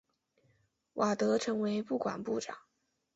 [0.93, 2.57] 瓦德成为不管部长。